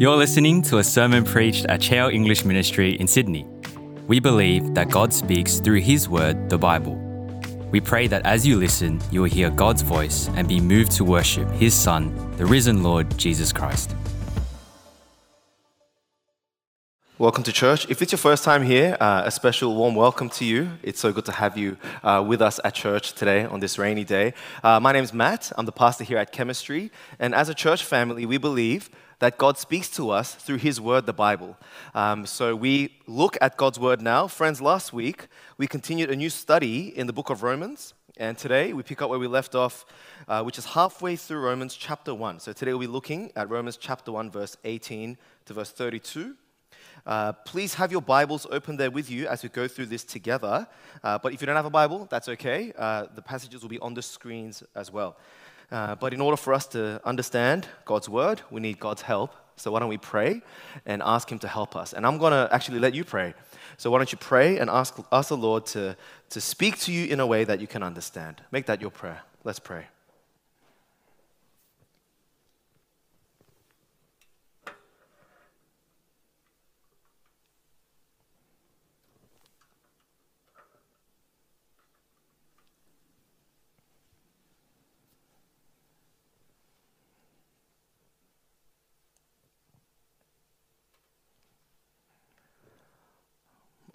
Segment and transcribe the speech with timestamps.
[0.00, 3.46] You're listening to a sermon preached at Cheil English Ministry in Sydney.
[4.08, 6.96] We believe that God speaks through His Word, the Bible.
[7.70, 11.04] We pray that as you listen, you will hear God's voice and be moved to
[11.04, 13.94] worship His Son, the risen Lord Jesus Christ.
[17.18, 17.86] Welcome to church.
[17.90, 20.70] If it's your first time here, uh, a special warm welcome to you.
[20.82, 24.04] It's so good to have you uh, with us at church today on this rainy
[24.04, 24.32] day.
[24.64, 25.52] Uh, my name is Matt.
[25.58, 26.90] I'm the pastor here at Chemistry.
[27.18, 28.88] And as a church family, we believe
[29.20, 31.56] that God speaks to us through His Word, the Bible.
[31.94, 34.26] Um, so we look at God's Word now.
[34.26, 37.94] Friends, last week we continued a new study in the book of Romans.
[38.16, 39.84] And today we pick up where we left off,
[40.26, 42.40] uh, which is halfway through Romans chapter 1.
[42.40, 46.34] So today we'll be looking at Romans chapter 1, verse 18 to verse 32.
[47.06, 50.66] Uh, please have your Bibles open there with you as we go through this together.
[51.02, 52.72] Uh, but if you don't have a Bible, that's okay.
[52.76, 55.16] Uh, the passages will be on the screens as well.
[55.70, 59.34] Uh, but in order for us to understand God's Word, we need God's help.
[59.56, 60.42] So why don't we pray
[60.86, 61.92] and ask Him to help us?
[61.92, 63.34] And I'm going to actually let you pray.
[63.76, 65.96] So why don't you pray and ask, ask the Lord to,
[66.30, 68.42] to speak to you in a way that you can understand?
[68.50, 69.20] Make that your prayer.
[69.44, 69.86] Let's pray.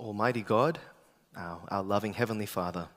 [0.05, 0.77] Almighty God,
[1.35, 2.89] our, our, loving Heavenly Father,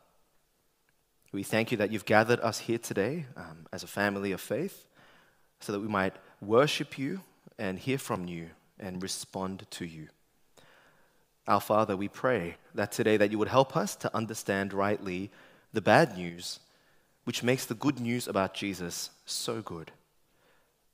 [1.33, 4.87] we thank you that you've gathered us here today um, as a family of faith
[5.59, 7.23] so that we might worship you
[7.59, 10.09] and hear from you and respond to you.
[11.47, 15.31] Our Father, we pray that today that you would help us to understand rightly
[15.73, 16.61] the bad news,
[17.25, 19.93] which makes the good news about Jesus so good.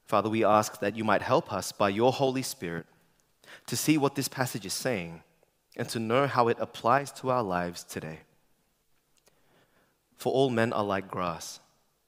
[0.04, 2.86] Father, we ask that you might help us by your Holy Spirit
[3.66, 5.23] to see what this passage is saying
[5.76, 8.20] and to know how it applies to our lives today.
[10.16, 11.60] For all men are like grass,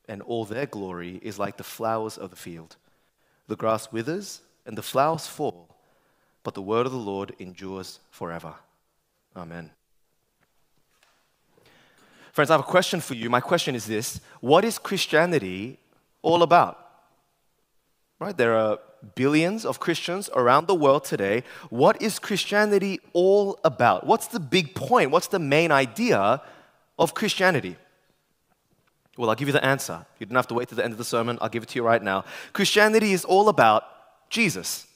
[0.09, 2.77] and all their glory is like the flowers of the field.
[3.49, 5.69] The grass withers, and the flowers fall,
[6.43, 8.55] but the word of the Lord endures forever.
[9.37, 9.71] Amen.
[12.33, 13.31] Friends, I have a question for you.
[13.31, 15.79] My question is this What is Christianity
[16.23, 16.86] all about?
[18.19, 18.37] Right?
[18.37, 18.79] There are
[19.15, 21.45] billions of Christians around the world today.
[21.69, 24.07] What is Christianity all about?
[24.07, 25.11] What's the big point?
[25.11, 26.41] What's the main idea
[26.99, 27.77] of Christianity?
[29.17, 30.05] Well, I'll give you the answer.
[30.19, 31.39] You don't have to wait to the end of the sermon.
[31.41, 32.25] I'll give it to you right now.
[32.53, 33.85] Christianity is all about
[34.31, 34.87] Jesus,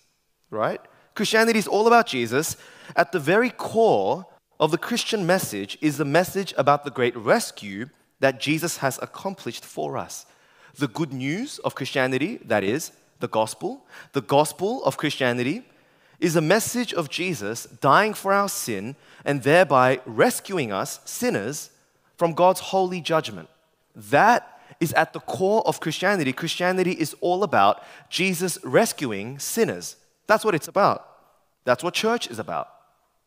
[0.50, 0.80] right?
[1.14, 2.56] Christianity is all about Jesus.
[2.96, 4.26] At the very core
[4.58, 7.88] of the Christian message is the message about the great rescue
[8.20, 10.26] that Jesus has accomplished for us.
[10.74, 15.64] The good news of Christianity, that is, the gospel, the gospel of Christianity,
[16.18, 21.70] is a message of Jesus dying for our sin and thereby rescuing us, sinners,
[22.16, 23.48] from God's holy judgment.
[23.94, 26.32] That is at the core of Christianity.
[26.32, 29.96] Christianity is all about Jesus rescuing sinners.
[30.26, 31.06] That's what it's about.
[31.64, 32.68] That's what church is about.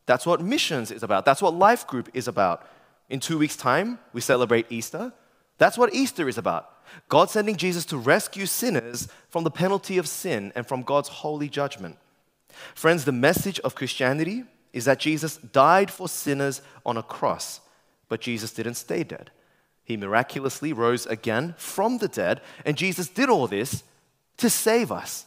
[0.06, 1.26] That's what missions is about.
[1.26, 2.68] That's what life group is about.
[3.10, 5.14] In two weeks' time, we celebrate Easter.
[5.58, 6.70] That's what Easter is about.
[7.10, 11.50] God sending Jesus to rescue sinners from the penalty of sin and from God's holy
[11.50, 11.98] judgment.
[12.76, 17.62] Friends, the message of Christianity is that Jesus died for sinners on a cross,
[18.10, 19.32] but Jesus didn't stay dead.
[19.84, 23.84] He miraculously rose again from the dead, and Jesus did all this
[24.38, 25.26] to save us.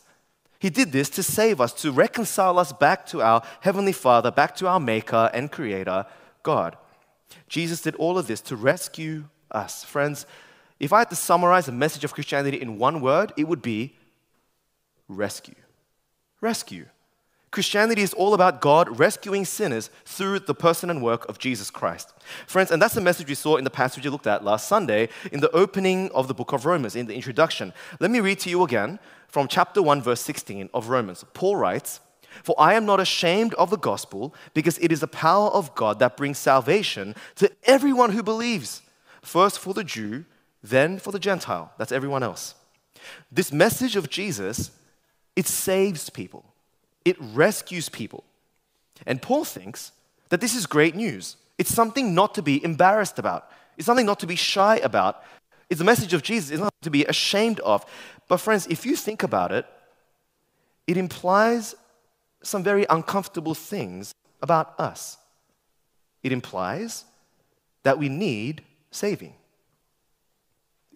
[0.59, 4.57] He did this to save us, to reconcile us back to our Heavenly Father, back
[4.57, 6.07] to our Maker and Creator,
[6.43, 6.77] God.
[7.49, 9.85] Jesus did all of this to rescue us.
[9.85, 10.27] Friends,
[10.79, 13.95] if I had to summarize the message of Christianity in one word, it would be
[15.09, 15.55] rescue.
[16.41, 16.87] Rescue.
[17.51, 22.13] Christianity is all about God rescuing sinners through the person and work of Jesus Christ.
[22.47, 25.09] Friends, and that's the message we saw in the passage we looked at last Sunday
[25.33, 27.73] in the opening of the book of Romans, in the introduction.
[27.99, 28.99] Let me read to you again
[29.29, 31.25] from chapter 1, verse 16 of Romans.
[31.33, 32.01] Paul writes,
[32.43, 35.99] For I am not ashamed of the gospel, because it is the power of God
[36.01, 38.83] that brings salvation to everyone who believes,
[39.23, 40.27] first for the Jew
[40.63, 41.73] then for the Gentile.
[41.79, 42.55] That's everyone else.
[43.31, 44.71] This message of Jesus,
[45.35, 46.45] it saves people,
[47.05, 48.25] it rescues people.
[49.07, 49.93] And Paul thinks
[50.31, 51.37] that this is great news.
[51.59, 55.23] It's something not to be embarrassed about, it's something not to be shy about.
[55.69, 57.85] It's the message of Jesus, it's not to be ashamed of.
[58.29, 59.67] But, friends, if you think about it,
[60.87, 61.75] it implies
[62.43, 65.19] some very uncomfortable things about us.
[66.23, 67.05] It implies
[67.83, 69.35] that we need saving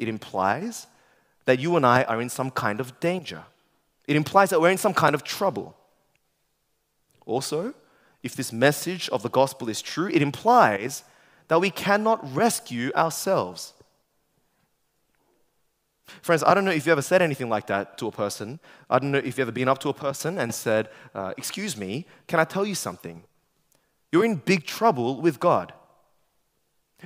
[0.00, 0.86] it implies
[1.44, 3.44] that you and I are in some kind of danger.
[4.08, 5.76] It implies that we're in some kind of trouble.
[7.26, 7.74] Also,
[8.22, 11.04] if this message of the gospel is true, it implies
[11.48, 13.74] that we cannot rescue ourselves.
[16.22, 18.58] Friends, I don't know if you ever said anything like that to a person.
[18.88, 21.76] I don't know if you've ever been up to a person and said, uh, Excuse
[21.76, 23.22] me, can I tell you something?
[24.10, 25.72] You're in big trouble with God.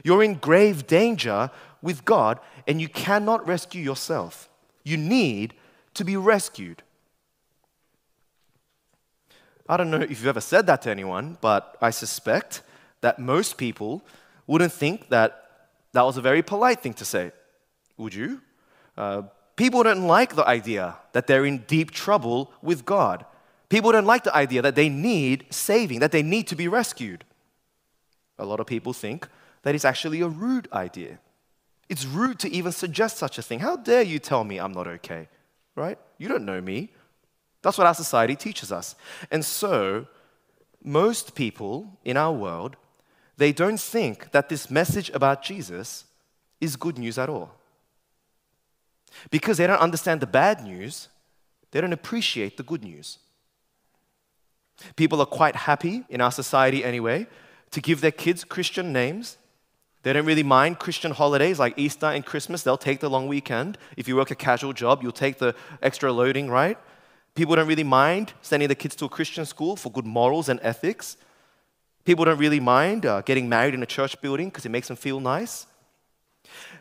[0.03, 1.51] You're in grave danger
[1.85, 4.49] with God, and you cannot rescue yourself.
[4.85, 5.55] You need
[5.93, 6.83] to be rescued.
[9.69, 12.63] I don't know if you've ever said that to anyone, but I suspect
[13.03, 14.03] that most people
[14.47, 15.31] wouldn't think that
[15.93, 17.33] that was a very polite thing to say.
[17.99, 18.41] Would you?
[18.97, 19.23] Uh,
[19.57, 23.27] people don't like the idea that they're in deep trouble with God.
[23.69, 27.25] People don't like the idea that they need saving, that they need to be rescued.
[28.39, 29.29] A lot of people think
[29.63, 31.19] that it's actually a rude idea.
[31.89, 33.61] It's rude to even suggest such a thing.
[33.61, 35.29] How dare you tell me I'm not okay?
[35.77, 35.99] Right?
[36.19, 36.93] You don't know me.
[37.63, 38.95] That's what our society teaches us.
[39.31, 40.07] And so,
[40.83, 42.77] most people in our world,
[43.37, 46.05] they don't think that this message about Jesus
[46.61, 47.53] is good news at all.
[49.31, 51.09] Because they don't understand the bad news,
[51.71, 53.19] they don't appreciate the good news.
[54.97, 57.27] People are quite happy in our society anyway
[57.71, 59.37] to give their kids Christian names.
[60.05, 62.63] They don't really mind Christian holidays like Easter and Christmas.
[62.63, 63.79] They'll take the long weekend.
[63.97, 66.79] If you work a casual job, you'll take the extra loading, right?
[67.35, 70.61] People don't really mind sending the kids to a Christian school for good morals and
[70.63, 71.17] ethics.
[72.05, 74.97] People don't really mind uh, getting married in a church building because it makes them
[74.97, 75.67] feel nice.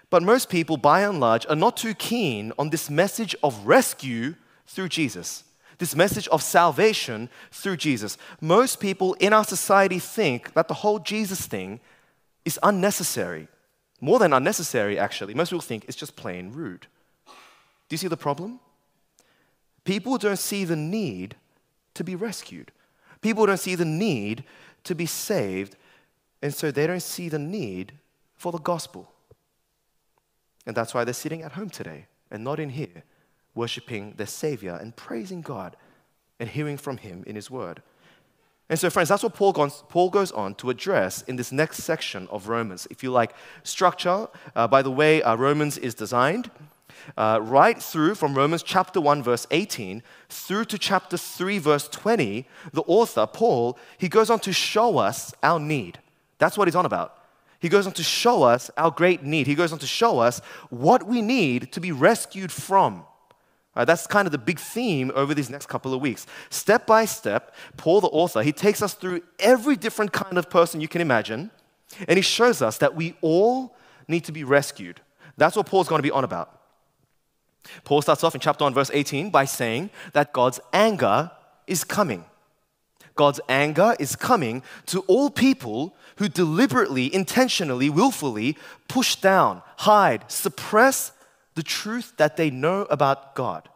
[0.09, 4.35] But most people, by and large, are not too keen on this message of rescue
[4.67, 5.45] through Jesus
[5.79, 8.17] this message of salvation through Jesus.
[8.39, 11.81] Most people in our society think that the whole Jesus thing
[12.45, 13.47] is unnecessary.
[14.01, 15.33] More than unnecessary, actually.
[15.33, 16.87] Most people think it's just plain rude.
[17.25, 18.59] Do you see the problem?
[19.83, 21.35] People don't see the need
[21.93, 22.71] to be rescued.
[23.21, 24.43] People don't see the need
[24.83, 25.75] to be saved,
[26.41, 27.93] and so they don't see the need
[28.35, 29.09] for the gospel.
[30.65, 33.03] And that's why they're sitting at home today and not in here
[33.55, 35.75] worshiping their Savior and praising God
[36.39, 37.81] and hearing from Him in His Word.
[38.69, 41.79] And so, friends, that's what Paul goes, Paul goes on to address in this next
[41.79, 42.87] section of Romans.
[42.89, 46.49] If you like structure, uh, by the way uh, Romans is designed,
[47.17, 52.47] uh, right through from Romans chapter 1, verse 18, through to chapter 3, verse 20,
[52.71, 55.99] the author, Paul, he goes on to show us our need.
[56.37, 57.17] That's what he's on about.
[57.59, 59.47] He goes on to show us our great need.
[59.47, 63.05] He goes on to show us what we need to be rescued from.
[63.75, 66.27] Right, that's kind of the big theme over these next couple of weeks.
[66.51, 70.79] Step by step, Paul, the author, he takes us through every different kind of person
[70.79, 71.49] you can imagine,
[72.07, 73.75] and he shows us that we all
[74.07, 75.01] need to be rescued.
[75.37, 76.59] That's what Paul's going to be on about.
[77.83, 81.31] Paul starts off in chapter 1, verse 18, by saying that God's anger
[81.65, 82.25] is coming.
[83.15, 91.11] God's anger is coming to all people who deliberately, intentionally, willfully push down, hide, suppress,
[91.55, 93.69] the truth that they know about God.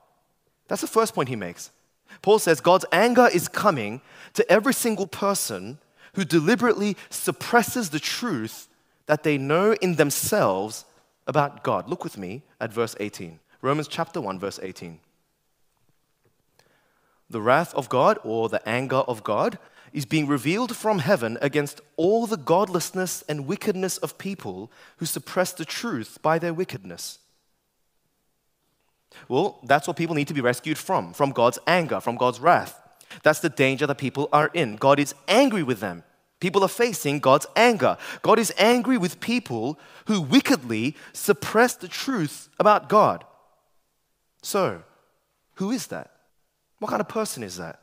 [0.68, 1.71] That's the first point he makes.
[2.21, 4.01] Paul says God's anger is coming
[4.33, 5.77] to every single person
[6.13, 8.68] who deliberately suppresses the truth
[9.06, 10.85] that they know in themselves
[11.27, 11.89] about God.
[11.89, 13.39] Look with me at verse 18.
[13.62, 15.00] Romans chapter 1, verse 18.
[17.29, 19.60] The wrath of God, or the anger of God,
[19.93, 25.51] is being revealed from heaven against all the godlessness and wickedness of people who suppress
[25.53, 27.19] the truth by their wickedness.
[29.28, 32.80] Well, that's what people need to be rescued from from God's anger, from God's wrath.
[33.24, 34.76] That's the danger that people are in.
[34.76, 36.04] God is angry with them.
[36.40, 37.98] People are facing God's anger.
[38.22, 43.24] God is angry with people who wickedly suppress the truth about God.
[44.44, 44.84] So,
[45.56, 46.12] who is that?
[46.80, 47.82] What kind of person is that?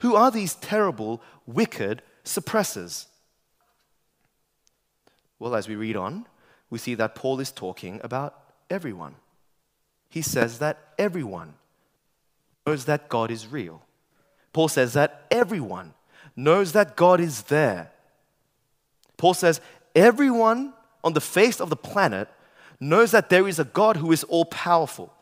[0.00, 3.06] Who are these terrible, wicked suppressors?
[5.40, 6.26] Well, as we read on,
[6.68, 8.38] we see that Paul is talking about
[8.68, 9.16] everyone
[10.10, 11.54] he says that everyone
[12.66, 13.82] knows that God is real.
[14.52, 15.94] Paul says that everyone
[16.36, 17.90] knows that God is there.
[19.16, 19.60] Paul says
[19.94, 22.28] everyone on the face of the planet
[22.80, 25.12] knows that there is a God who is all powerful,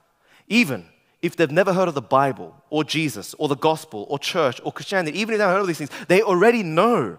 [0.49, 0.87] even
[1.21, 4.73] if they've never heard of the Bible or Jesus or the gospel or church or
[4.73, 7.18] Christianity, even if they've never heard of these things, they already know.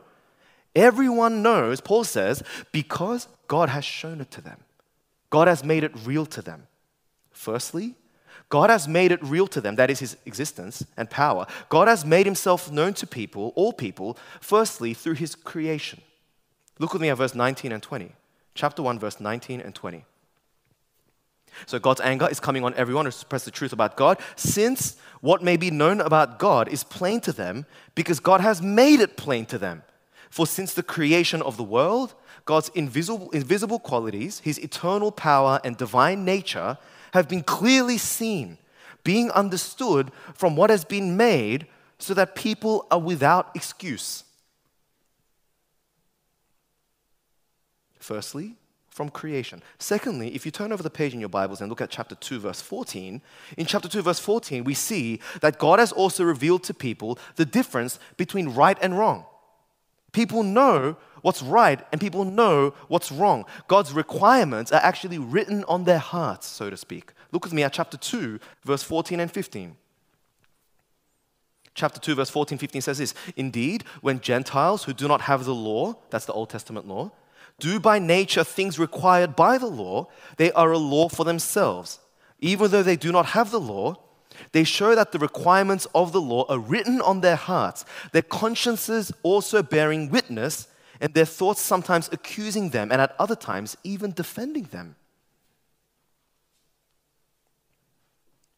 [0.76, 4.60] Everyone knows, Paul says, because God has shown it to them.
[5.30, 6.68] God has made it real to them.
[7.32, 7.96] Firstly,
[8.50, 11.46] God has made it real to them, that is his existence and power.
[11.70, 16.02] God has made himself known to people, all people, firstly through his creation.
[16.80, 18.12] Look with me at verse 19 and 20.
[18.56, 20.04] Chapter 1, verse 19 and 20.
[21.66, 25.44] So God's anger is coming on everyone who suppress the truth about God, since what
[25.44, 29.46] may be known about God is plain to them because God has made it plain
[29.48, 29.84] to them.
[30.30, 32.14] For since the creation of the world,
[32.46, 36.78] God's invisible, invisible qualities, his eternal power and divine nature
[37.14, 38.58] have been clearly seen,
[39.04, 44.24] being understood from what has been made, so that people are without excuse.
[48.00, 48.56] Firstly,
[49.00, 49.62] from creation.
[49.78, 52.40] Secondly, if you turn over the page in your Bibles and look at chapter 2,
[52.40, 53.22] verse 14,
[53.56, 57.46] in chapter 2, verse 14, we see that God has also revealed to people the
[57.46, 59.26] difference between right and wrong.
[60.12, 63.46] People know what's right and people know what's wrong.
[63.68, 67.14] God's requirements are actually written on their hearts, so to speak.
[67.32, 69.76] Look with me at chapter 2, verse 14 and 15.
[71.76, 75.56] Chapter 2, verse 14, 15 says this Indeed, when Gentiles who do not have the
[75.56, 77.12] law, that's the Old Testament law,
[77.60, 80.08] do by nature things required by the law,
[80.38, 82.00] they are a law for themselves.
[82.40, 83.98] Even though they do not have the law,
[84.52, 87.84] they show that the requirements of the law are written on their hearts,
[88.14, 90.68] their consciences also bearing witness,
[91.02, 94.96] and their thoughts sometimes accusing them, and at other times even defending them.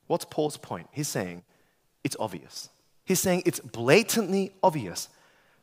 [0.07, 0.87] What's Paul's point?
[0.91, 1.43] He's saying
[2.03, 2.69] it's obvious.
[3.05, 5.09] He's saying it's blatantly obvious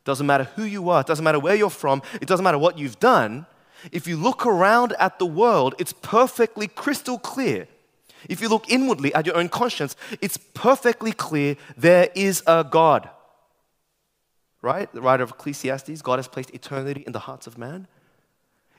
[0.09, 2.99] doesn't matter who you are, doesn't matter where you're from, it doesn't matter what you've
[2.99, 3.45] done.
[3.91, 7.67] If you look around at the world, it's perfectly crystal clear.
[8.27, 13.09] If you look inwardly at your own conscience, it's perfectly clear there is a God.
[14.61, 14.91] Right?
[14.91, 17.87] The writer of Ecclesiastes God has placed eternity in the hearts of man.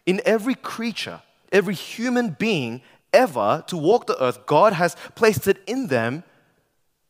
[0.07, 1.23] In every creature,
[1.53, 2.83] every human being
[3.13, 6.23] ever to walk the earth, God has placed it in them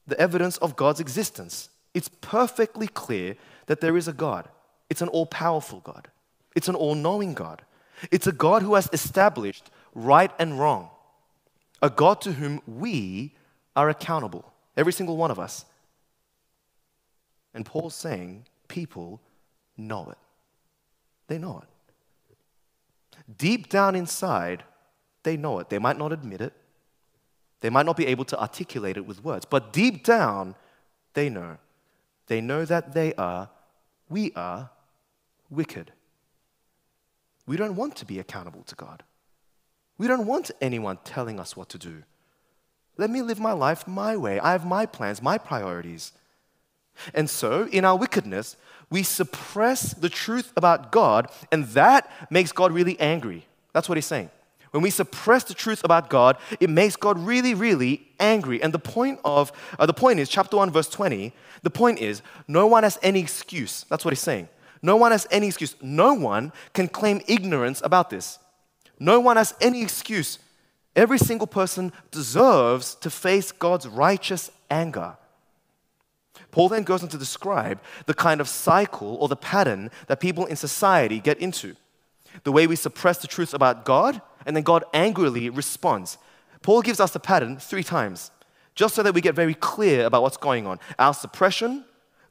[0.06, 1.68] the evidence of God's existence.
[1.94, 3.36] It's perfectly clear
[3.66, 4.48] that there is a God.
[4.88, 6.08] It's an all powerful God,
[6.54, 7.62] it's an all knowing God.
[8.10, 10.88] It's a God who has established right and wrong,
[11.82, 13.34] a God to whom we
[13.76, 15.66] are accountable, every single one of us.
[17.52, 19.20] And Paul's saying people
[19.76, 20.18] know it.
[21.26, 21.68] They know it.
[23.36, 24.64] Deep down inside,
[25.22, 25.68] they know it.
[25.68, 26.54] They might not admit it,
[27.60, 30.54] they might not be able to articulate it with words, but deep down,
[31.12, 31.58] they know.
[32.26, 33.50] They know that they are
[34.08, 34.70] we are
[35.50, 35.92] wicked.
[37.46, 39.02] We don't want to be accountable to God.
[39.98, 42.02] We don't want anyone telling us what to do.
[42.96, 44.40] Let me live my life my way.
[44.40, 46.12] I have my plans, my priorities.
[47.14, 48.56] And so, in our wickedness,
[48.90, 53.46] we suppress the truth about God, and that makes God really angry.
[53.72, 54.30] That's what he's saying.
[54.72, 58.62] When we suppress the truth about God, it makes God really, really angry.
[58.62, 61.32] And the point of uh, the point is, chapter one, verse twenty.
[61.62, 63.84] The point is, no one has any excuse.
[63.88, 64.48] That's what he's saying.
[64.80, 65.74] No one has any excuse.
[65.82, 68.38] No one can claim ignorance about this.
[68.98, 70.38] No one has any excuse.
[70.96, 75.16] Every single person deserves to face God's righteous anger.
[76.50, 80.46] Paul then goes on to describe the kind of cycle or the pattern that people
[80.46, 81.76] in society get into.
[82.44, 86.18] The way we suppress the truth about God and then God angrily responds.
[86.62, 88.30] Paul gives us the pattern three times,
[88.74, 90.78] just so that we get very clear about what's going on.
[90.98, 91.84] Our suppression,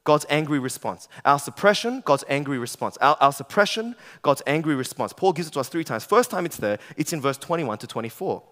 [0.03, 1.07] God's angry response.
[1.25, 2.97] Our suppression, God's angry response.
[2.97, 5.13] Our, our suppression, God's angry response.
[5.13, 6.05] Paul gives it to us three times.
[6.05, 8.43] First time it's there, it's in verse 21 to 24.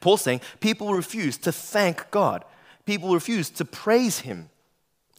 [0.00, 2.44] Paul's saying people refuse to thank God,
[2.84, 4.50] people refuse to praise Him.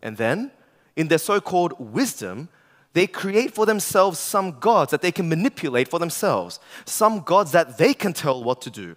[0.01, 0.51] And then,
[0.96, 2.50] in their so called wisdom,
[2.93, 7.77] they create for themselves some gods that they can manipulate for themselves, some gods that
[7.77, 8.96] they can tell what to do.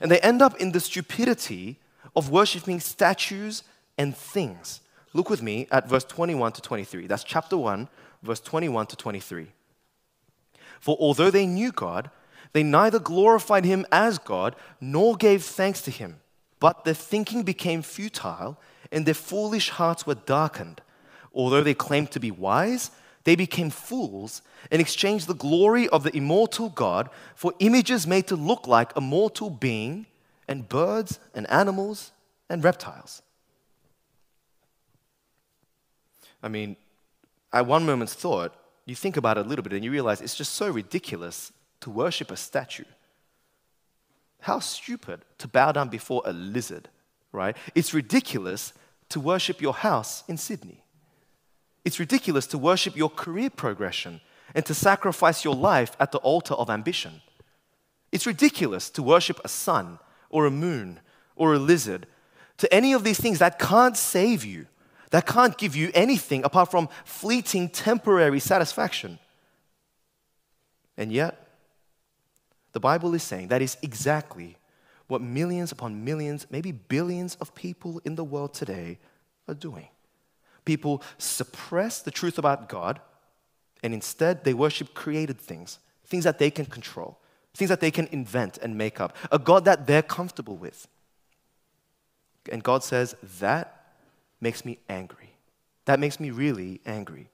[0.00, 1.78] And they end up in the stupidity
[2.14, 3.64] of worshiping statues
[3.98, 4.80] and things.
[5.12, 7.06] Look with me at verse 21 to 23.
[7.06, 7.88] That's chapter 1,
[8.22, 9.48] verse 21 to 23.
[10.80, 12.10] For although they knew God,
[12.52, 16.20] they neither glorified him as God nor gave thanks to him,
[16.60, 18.58] but their thinking became futile
[18.90, 20.80] and their foolish hearts were darkened.
[21.34, 22.90] Although they claimed to be wise,
[23.24, 28.36] they became fools and exchanged the glory of the immortal God for images made to
[28.36, 30.06] look like a mortal being
[30.48, 32.12] and birds and animals
[32.48, 33.22] and reptiles.
[36.42, 36.76] I mean,
[37.52, 40.36] at one moment's thought, you think about it a little bit and you realize it's
[40.36, 42.84] just so ridiculous to worship a statue.
[44.46, 46.88] How stupid to bow down before a lizard,
[47.32, 47.56] right?
[47.74, 48.72] It's ridiculous
[49.08, 50.84] to worship your house in Sydney.
[51.84, 54.20] It's ridiculous to worship your career progression
[54.54, 57.22] and to sacrifice your life at the altar of ambition.
[58.12, 59.98] It's ridiculous to worship a sun
[60.30, 61.00] or a moon
[61.34, 62.06] or a lizard,
[62.58, 64.68] to any of these things that can't save you,
[65.10, 69.18] that can't give you anything apart from fleeting temporary satisfaction.
[70.96, 71.45] And yet,
[72.76, 74.58] the Bible is saying that is exactly
[75.06, 78.98] what millions upon millions, maybe billions of people in the world today
[79.48, 79.88] are doing.
[80.66, 83.00] People suppress the truth about God
[83.82, 87.18] and instead they worship created things, things that they can control,
[87.54, 90.86] things that they can invent and make up, a God that they're comfortable with.
[92.52, 93.94] And God says, That
[94.38, 95.30] makes me angry.
[95.86, 97.30] That makes me really angry.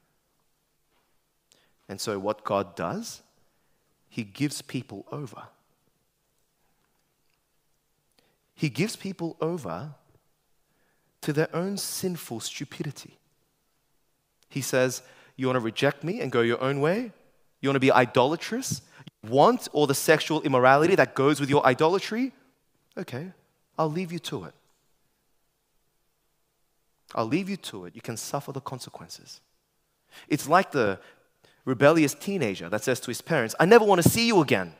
[1.88, 3.22] And so, what God does,
[4.12, 5.44] He gives people over.
[8.54, 9.94] He gives people over
[11.22, 13.16] to their own sinful stupidity.
[14.50, 15.00] He says,
[15.34, 17.12] You want to reject me and go your own way?
[17.62, 18.82] You want to be idolatrous?
[19.22, 22.34] You want all the sexual immorality that goes with your idolatry?
[22.98, 23.32] Okay,
[23.78, 24.52] I'll leave you to it.
[27.14, 27.96] I'll leave you to it.
[27.96, 29.40] You can suffer the consequences.
[30.28, 31.00] It's like the
[31.64, 34.74] rebellious teenager that says to his parents, I never want to see you again.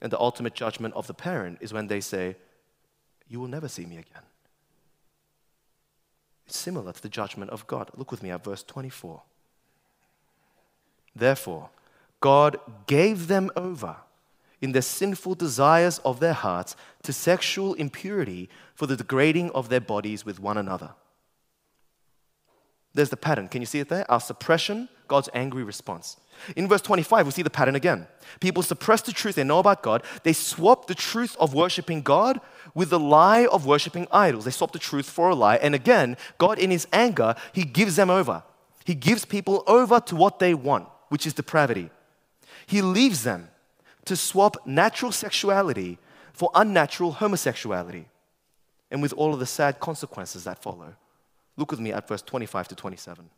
[0.00, 2.36] And the ultimate judgment of the parent is when they say,
[3.28, 4.22] You will never see me again.
[6.46, 7.90] It's similar to the judgment of God.
[7.96, 9.22] Look with me at verse 24.
[11.14, 11.70] Therefore,
[12.20, 13.96] God gave them over
[14.60, 19.80] in the sinful desires of their hearts to sexual impurity for the degrading of their
[19.80, 20.90] bodies with one another.
[22.94, 23.48] There's the pattern.
[23.48, 24.08] Can you see it there?
[24.10, 26.16] Our suppression, God's angry response.
[26.56, 28.06] In verse 25, we see the pattern again.
[28.40, 30.02] People suppress the truth they know about God.
[30.22, 32.40] They swap the truth of worshiping God
[32.74, 34.44] with the lie of worshiping idols.
[34.44, 35.56] They swap the truth for a lie.
[35.56, 38.42] And again, God, in his anger, he gives them over.
[38.84, 41.90] He gives people over to what they want, which is depravity.
[42.66, 43.48] He leaves them
[44.06, 45.98] to swap natural sexuality
[46.32, 48.06] for unnatural homosexuality,
[48.90, 50.94] and with all of the sad consequences that follow.
[51.56, 53.28] Look with me at verse 25 to 27.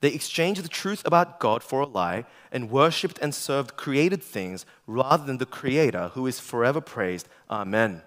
[0.00, 4.66] They exchanged the truth about God for a lie and worshipped and served created things
[4.86, 7.28] rather than the Creator who is forever praised.
[7.50, 8.02] Amen.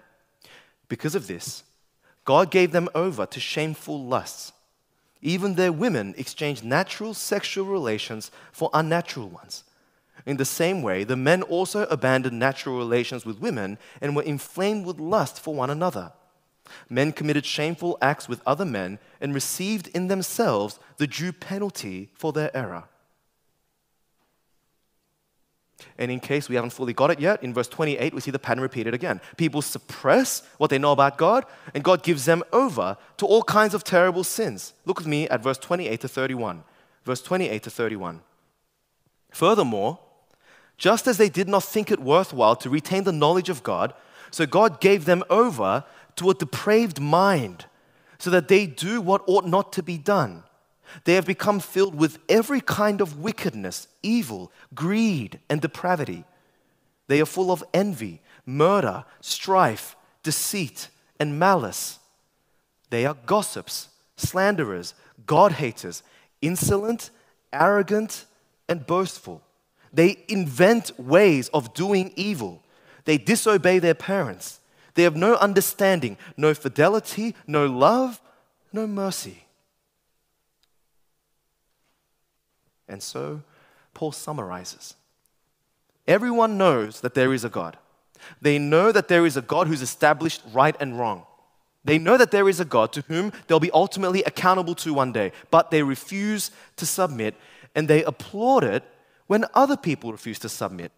[0.88, 1.64] Because of this,
[2.24, 4.52] God gave them over to shameful lusts.
[5.22, 9.64] Even their women exchanged natural sexual relations for unnatural ones.
[10.26, 14.86] In the same way, the men also abandoned natural relations with women and were inflamed
[14.86, 16.12] with lust for one another.
[16.88, 22.32] Men committed shameful acts with other men and received in themselves the due penalty for
[22.32, 22.84] their error.
[25.98, 28.38] And in case we haven't fully got it yet, in verse 28, we see the
[28.38, 29.20] pattern repeated again.
[29.36, 33.74] People suppress what they know about God, and God gives them over to all kinds
[33.74, 34.72] of terrible sins.
[34.84, 36.64] Look with me at verse 28 to 31.
[37.04, 38.20] Verse 28 to 31.
[39.30, 39.98] Furthermore,
[40.76, 43.94] just as they did not think it worthwhile to retain the knowledge of God,
[44.30, 45.84] so God gave them over
[46.20, 47.64] to a depraved mind,
[48.18, 50.44] so that they do what ought not to be done.
[51.04, 56.24] They have become filled with every kind of wickedness, evil, greed, and depravity.
[57.06, 61.98] They are full of envy, murder, strife, deceit, and malice.
[62.90, 64.92] They are gossips, slanderers,
[65.24, 66.02] God haters,
[66.42, 67.08] insolent,
[67.50, 68.26] arrogant,
[68.68, 69.40] and boastful.
[69.90, 72.62] They invent ways of doing evil.
[73.06, 74.59] They disobey their parents.
[74.94, 78.20] They have no understanding, no fidelity, no love,
[78.72, 79.44] no mercy.
[82.88, 83.42] And so
[83.94, 84.94] Paul summarizes
[86.08, 87.76] Everyone knows that there is a God.
[88.42, 91.24] They know that there is a God who's established right and wrong.
[91.84, 95.12] They know that there is a God to whom they'll be ultimately accountable to one
[95.12, 97.36] day, but they refuse to submit
[97.74, 98.82] and they applaud it
[99.28, 100.92] when other people refuse to submit.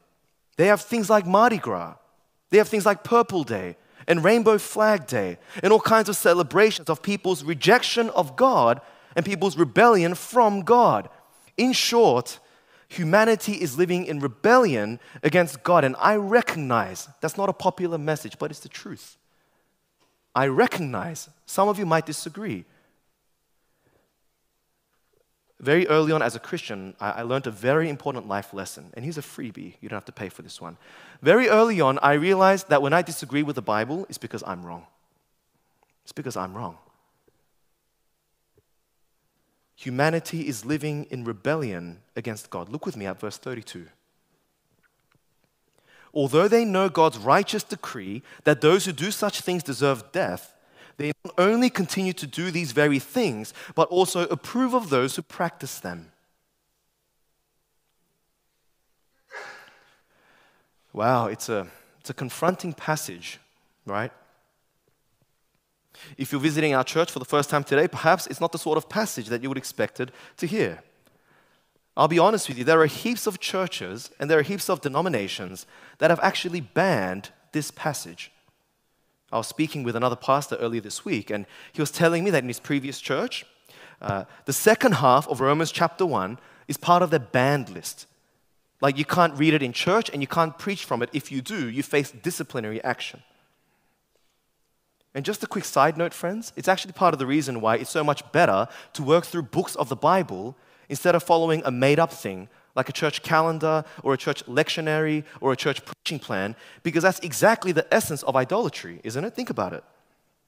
[0.57, 1.96] They have things like Mardi Gras,
[2.50, 6.88] they have things like Purple Day and Rainbow Flag Day and all kinds of celebrations
[6.88, 8.80] of people's rejection of God
[9.16, 11.08] and people's rebellion from God.
[11.56, 12.38] In short,
[12.88, 15.84] humanity is living in rebellion against God.
[15.84, 19.16] And I recognize that's not a popular message, but it's the truth.
[20.34, 22.64] I recognize some of you might disagree.
[25.62, 28.90] Very early on as a Christian, I, I learned a very important life lesson.
[28.94, 30.77] And here's a freebie, you don't have to pay for this one.
[31.22, 34.66] Very early on, I realized that when I disagree with the Bible, it's because I'm
[34.66, 34.87] wrong.
[36.03, 36.79] It's because I'm wrong.
[39.77, 42.68] Humanity is living in rebellion against God.
[42.68, 43.87] Look with me at verse 32.
[46.12, 50.55] Although they know God's righteous decree that those who do such things deserve death,
[50.96, 55.22] they not only continue to do these very things, but also approve of those who
[55.22, 56.12] practice them.
[60.92, 61.66] Wow, it's a,
[62.00, 63.38] it's a confronting passage,
[63.87, 64.12] right?
[66.18, 68.76] If you're visiting our church for the first time today, perhaps it's not the sort
[68.76, 70.83] of passage that you would expected to hear.
[71.96, 74.81] I'll be honest with you, there are heaps of churches and there are heaps of
[74.81, 75.66] denominations
[75.98, 78.33] that have actually banned this passage.
[79.32, 82.42] I was speaking with another pastor earlier this week, and he was telling me that
[82.42, 83.46] in his previous church,
[84.02, 88.06] uh, the second half of Romans chapter 1 is part of their banned list.
[88.80, 91.10] Like you can't read it in church and you can't preach from it.
[91.12, 93.22] If you do, you face disciplinary action.
[95.14, 97.90] And just a quick side note, friends, it's actually part of the reason why it's
[97.90, 100.56] so much better to work through books of the Bible
[100.88, 105.24] instead of following a made up thing like a church calendar or a church lectionary
[105.40, 109.35] or a church preaching plan, because that's exactly the essence of idolatry, isn't it?
[109.35, 109.85] Think about it.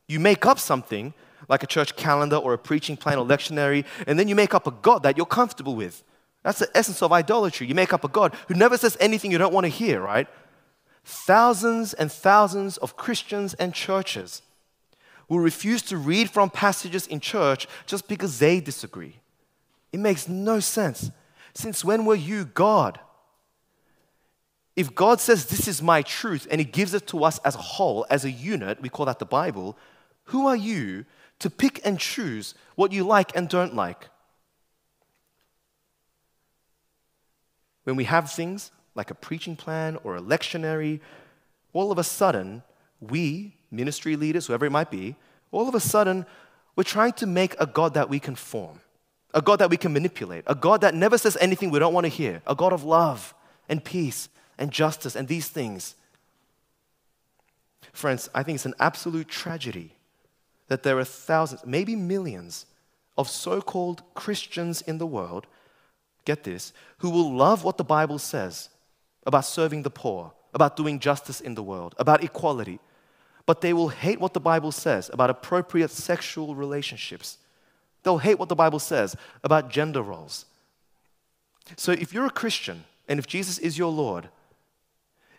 [0.08, 1.14] You make up something
[1.48, 4.66] like a church calendar or a preaching plan or lectionary, and then you make up
[4.66, 6.02] a God that you're comfortable with.
[6.42, 7.66] That's the essence of idolatry.
[7.66, 10.28] You make up a God who never says anything you don't want to hear, right?
[11.04, 14.42] Thousands and thousands of Christians and churches
[15.28, 19.16] will refuse to read from passages in church just because they disagree.
[19.92, 21.10] It makes no sense.
[21.54, 22.98] Since when were you God?
[24.76, 27.58] If God says, This is my truth, and He gives it to us as a
[27.58, 29.76] whole, as a unit, we call that the Bible,
[30.24, 31.04] who are you
[31.38, 34.08] to pick and choose what you like and don't like?
[37.84, 41.00] When we have things like a preaching plan or a lectionary,
[41.72, 42.62] all of a sudden,
[43.00, 45.16] we, ministry leaders, whoever it might be,
[45.52, 46.24] all of a sudden,
[46.76, 48.80] we're trying to make a God that we can form,
[49.34, 52.04] a God that we can manipulate, a God that never says anything we don't want
[52.04, 53.34] to hear, a God of love
[53.68, 55.96] and peace and justice and these things.
[57.92, 59.92] Friends, I think it's an absolute tragedy
[60.68, 62.66] that there are thousands, maybe millions,
[63.16, 65.46] of so called Christians in the world,
[66.24, 68.70] get this, who will love what the Bible says
[69.26, 72.80] about serving the poor, about doing justice in the world, about equality,
[73.46, 77.38] but they will hate what the Bible says about appropriate sexual relationships.
[78.04, 80.46] They'll hate what the Bible says about gender roles.
[81.76, 84.28] So if you're a Christian and if Jesus is your Lord,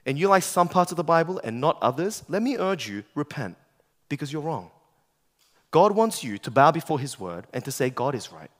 [0.06, 3.04] and you like some parts of the Bible and not others, let me urge you
[3.15, 3.58] repent
[4.08, 4.69] because you're wrong.
[5.71, 8.51] God wants you to bow before His word and to say, God is right.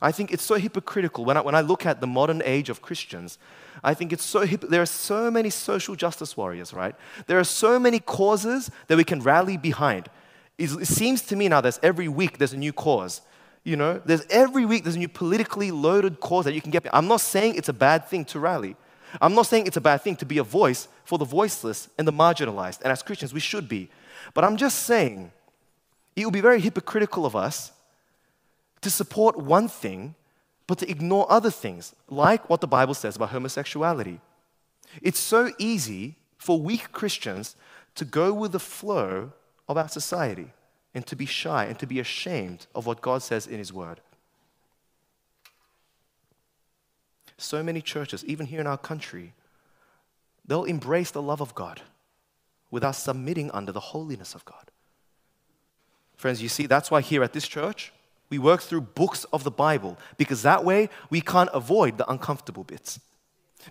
[0.00, 2.80] I think it's so hypocritical when I, when I look at the modern age of
[2.80, 3.36] Christians.
[3.82, 6.94] I think it's so hip, there are so many social justice warriors, right?
[7.26, 10.08] There are so many causes that we can rally behind.
[10.58, 13.22] It, seems to me now there's every week there's a new cause.
[13.64, 16.86] You know, there's every week there's a new politically loaded cause that you can get.
[16.92, 18.76] I'm not saying it's a bad thing to rally.
[19.20, 22.06] I'm not saying it's a bad thing to be a voice for the voiceless and
[22.06, 22.82] the marginalized.
[22.82, 23.88] And as Christians, we should be.
[24.34, 25.32] But I'm just saying
[26.16, 27.72] it would be very hypocritical of us
[28.80, 30.14] to support one thing,
[30.66, 34.20] but to ignore other things, like what the Bible says about homosexuality.
[35.02, 37.56] It's so easy for weak Christians
[37.94, 39.32] to go with the flow
[39.68, 40.50] of our society
[40.94, 44.00] and to be shy and to be ashamed of what God says in His Word.
[47.36, 49.32] So many churches, even here in our country,
[50.44, 51.82] they'll embrace the love of God
[52.70, 54.70] without submitting under the holiness of God.
[56.16, 57.92] Friends, you see, that's why here at this church,
[58.28, 62.64] we work through books of the Bible because that way we can't avoid the uncomfortable
[62.64, 63.00] bits.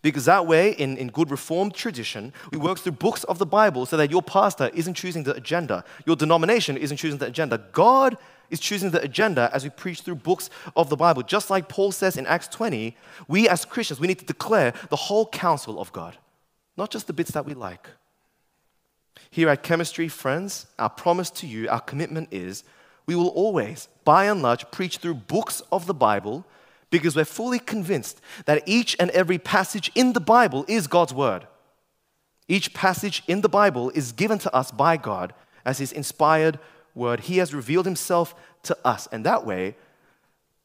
[0.01, 3.85] Because that way, in, in good reformed tradition, we work through books of the Bible
[3.85, 7.57] so that your pastor isn't choosing the agenda, your denomination isn't choosing the agenda.
[7.71, 8.17] God
[8.49, 11.21] is choosing the agenda as we preach through books of the Bible.
[11.21, 12.95] Just like Paul says in Acts 20,
[13.27, 16.17] we as Christians, we need to declare the whole counsel of God,
[16.77, 17.89] not just the bits that we like.
[19.29, 22.63] Here at Chemistry, friends, our promise to you, our commitment is
[23.05, 26.45] we will always, by and large, preach through books of the Bible
[26.89, 31.47] because we're fully convinced that each and every passage in the Bible is God's Word.
[32.47, 35.33] Each passage in the Bible is given to us by God
[35.65, 36.59] as His inspired
[36.95, 37.21] Word.
[37.21, 39.75] He has revealed Himself to us, and that way,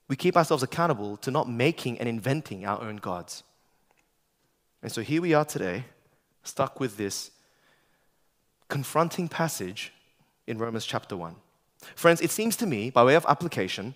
[0.08, 3.42] we keep ourselves accountable to not making and inventing our own gods.
[4.82, 5.84] And so here we are today,
[6.42, 7.30] stuck with this
[8.68, 9.92] confronting passage
[10.46, 11.36] in Romans chapter 1.
[11.94, 13.94] Friends, it seems to me, by way of application,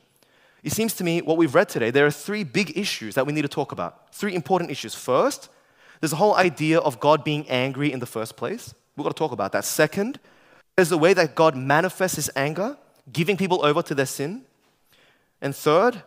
[0.67, 3.33] it seems to me what we've read today, there are three big issues that we
[3.33, 4.13] need to talk about.
[4.13, 4.97] Three important issues.
[4.97, 5.49] First,
[6.01, 8.75] there's the whole idea of God being angry in the first place.
[8.97, 9.65] We've got to talk about that.
[9.65, 10.19] Second,
[10.75, 12.77] there's the way that God manifests his anger,
[13.13, 14.43] giving people over to their sin.
[15.41, 16.03] And third,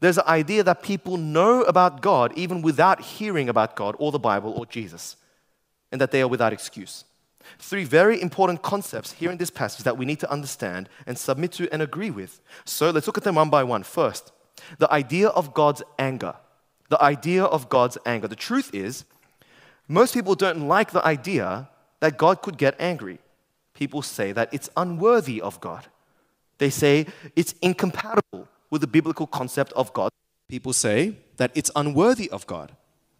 [0.00, 4.18] there's the idea that people know about God even without hearing about God or the
[4.18, 5.14] Bible or Jesus,
[5.92, 7.04] and that they are without excuse.
[7.58, 11.52] Three very important concepts here in this passage that we need to understand and submit
[11.52, 12.40] to and agree with.
[12.64, 13.82] So let's look at them one by one.
[13.82, 14.32] First,
[14.78, 16.34] the idea of God's anger.
[16.88, 18.28] The idea of God's anger.
[18.28, 19.04] The truth is,
[19.88, 21.68] most people don't like the idea
[22.00, 23.18] that God could get angry.
[23.74, 25.86] People say that it's unworthy of God.
[26.58, 30.10] They say it's incompatible with the biblical concept of God.
[30.48, 32.72] People say that it's unworthy of God.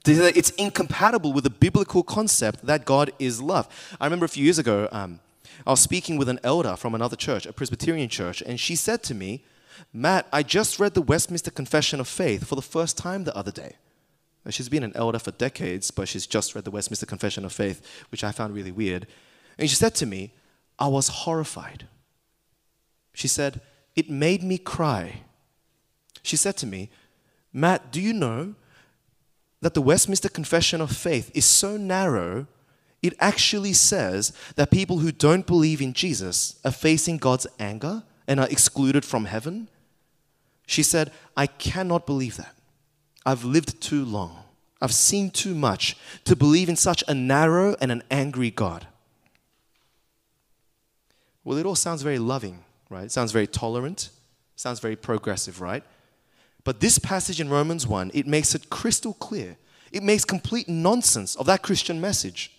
[0.06, 3.68] It's incompatible with the biblical concept that God is love.
[4.00, 5.20] I remember a few years ago, um,
[5.66, 9.02] I was speaking with an elder from another church, a Presbyterian church, and she said
[9.04, 9.44] to me,
[9.92, 13.50] Matt, I just read the Westminster Confession of Faith for the first time the other
[13.50, 13.76] day.
[14.48, 18.04] She's been an elder for decades, but she's just read the Westminster Confession of Faith,
[18.10, 19.06] which I found really weird.
[19.58, 20.32] And she said to me,
[20.78, 21.86] I was horrified.
[23.12, 23.60] She said,
[23.94, 25.22] It made me cry.
[26.22, 26.90] She said to me,
[27.52, 28.54] Matt, do you know
[29.60, 32.46] that the Westminster Confession of Faith is so narrow,
[33.02, 38.38] it actually says that people who don't believe in Jesus are facing God's anger and
[38.40, 39.68] are excluded from heaven?
[40.66, 42.54] She said, I cannot believe that.
[43.26, 44.44] I've lived too long.
[44.80, 48.86] I've seen too much to believe in such a narrow and an angry God.
[51.44, 53.04] Well, it all sounds very loving, right?
[53.04, 54.10] It sounds very tolerant,
[54.56, 55.82] sounds very progressive, right?
[56.64, 59.56] But this passage in Romans 1, it makes it crystal clear.
[59.92, 62.52] It makes complete nonsense of that Christian message.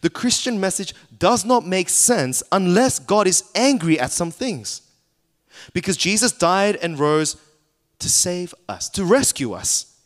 [0.00, 4.82] The Christian message does not make sense unless God is angry at some things.
[5.72, 7.36] Because Jesus died and rose
[7.98, 9.96] to save us, to rescue us.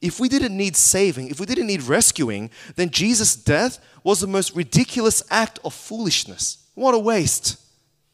[0.00, 4.26] If we didn't need saving, if we didn't need rescuing, then Jesus' death was the
[4.26, 6.58] most ridiculous act of foolishness.
[6.74, 7.58] What a waste.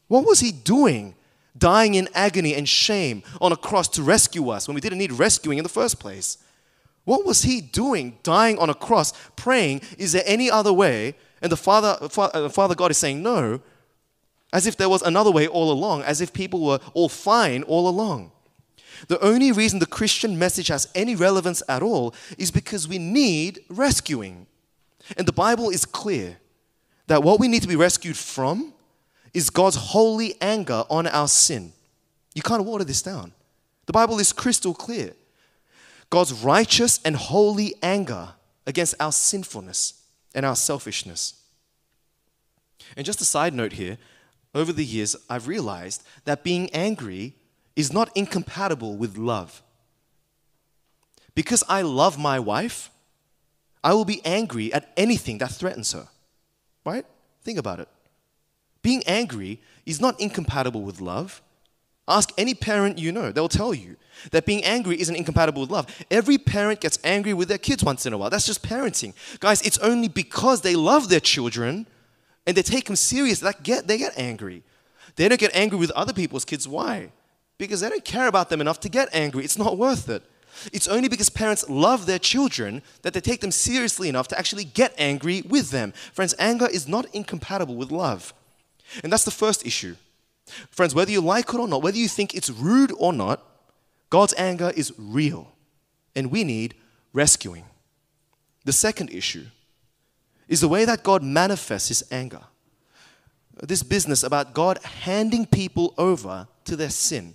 [0.08, 1.14] What was he doing?
[1.56, 5.12] Dying in agony and shame on a cross to rescue us when we didn't need
[5.12, 6.38] rescuing in the first place.
[7.04, 11.14] What was he doing dying on a cross, praying, Is there any other way?
[11.40, 13.60] And the Father, uh, Father God is saying, No,
[14.52, 17.88] as if there was another way all along, as if people were all fine all
[17.88, 18.32] along.
[19.08, 23.60] The only reason the Christian message has any relevance at all is because we need
[23.68, 24.46] rescuing.
[25.16, 26.38] And the Bible is clear
[27.06, 28.72] that what we need to be rescued from
[29.36, 31.70] is God's holy anger on our sin.
[32.34, 33.34] You can't water this down.
[33.84, 35.12] The Bible is crystal clear.
[36.08, 38.30] God's righteous and holy anger
[38.66, 40.02] against our sinfulness
[40.34, 41.34] and our selfishness.
[42.96, 43.98] And just a side note here
[44.54, 47.34] over the years, I've realized that being angry
[47.76, 49.62] is not incompatible with love.
[51.34, 52.90] Because I love my wife,
[53.84, 56.08] I will be angry at anything that threatens her.
[56.86, 57.04] Right?
[57.42, 57.88] Think about it.
[58.86, 61.42] Being angry is not incompatible with love.
[62.06, 63.96] Ask any parent you know, they'll tell you
[64.30, 65.88] that being angry isn't incompatible with love.
[66.08, 68.30] Every parent gets angry with their kids once in a while.
[68.30, 69.12] That's just parenting.
[69.40, 71.88] Guys, it's only because they love their children
[72.46, 74.62] and they take them serious that get, they get angry.
[75.16, 76.68] They don't get angry with other people's kids.
[76.68, 77.10] Why?
[77.58, 79.42] Because they don't care about them enough to get angry.
[79.42, 80.22] It's not worth it.
[80.72, 84.62] It's only because parents love their children that they take them seriously enough to actually
[84.62, 85.92] get angry with them.
[86.12, 88.32] Friends, anger is not incompatible with love.
[89.02, 89.96] And that's the first issue.
[90.70, 93.42] Friends, whether you like it or not, whether you think it's rude or not,
[94.10, 95.52] God's anger is real.
[96.14, 96.74] And we need
[97.12, 97.64] rescuing.
[98.64, 99.44] The second issue
[100.48, 102.42] is the way that God manifests his anger.
[103.62, 107.34] This business about God handing people over to their sin.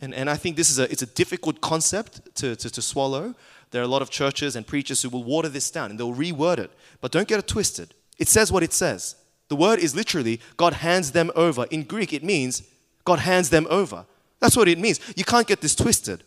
[0.00, 3.34] And, and I think this is a, it's a difficult concept to, to, to swallow.
[3.70, 6.14] There are a lot of churches and preachers who will water this down and they'll
[6.14, 6.70] reword it.
[7.00, 7.94] But don't get it twisted.
[8.18, 9.16] It says what it says.
[9.48, 11.66] The word is literally God hands them over.
[11.70, 12.62] In Greek, it means
[13.04, 14.06] God hands them over.
[14.40, 15.00] That's what it means.
[15.16, 16.22] You can't get this twisted.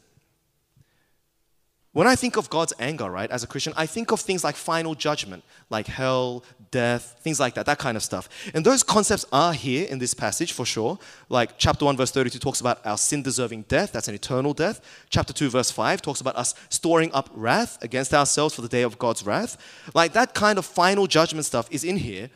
[1.97, 4.55] When I think of God's anger, right, as a Christian, I think of things like
[4.55, 8.29] final judgment, like hell, death, things like that, that kind of stuff.
[8.53, 10.99] And those concepts are here in this passage for sure.
[11.27, 14.79] Like chapter 1, verse 32 talks about our sin deserving death, that's an eternal death.
[15.09, 18.83] Chapter 2, verse 5 talks about us storing up wrath against ourselves for the day
[18.83, 19.57] of God's wrath.
[19.95, 22.29] Like that kind of final judgment stuff is in here.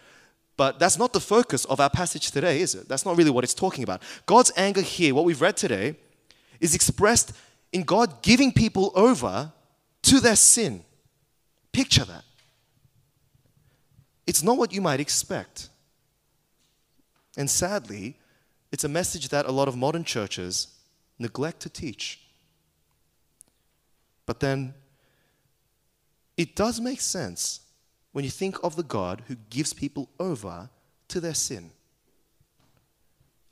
[0.62, 2.88] But that's not the focus of our passage today, is it?
[2.88, 4.04] That's not really what it's talking about.
[4.28, 5.96] God's anger here, what we've read today,
[6.60, 7.34] is expressed
[7.72, 9.52] in God giving people over
[10.04, 10.84] to their sin.
[11.72, 12.24] Picture that.
[14.28, 15.70] It's not what you might expect.
[17.36, 18.20] And sadly,
[18.72, 20.68] it's a message that a lot of modern churches
[21.18, 22.20] neglect to teach.
[24.28, 24.76] But then,
[26.38, 27.62] it does make sense
[28.12, 30.70] when you think of the God who gives people over
[31.08, 31.72] to their sin.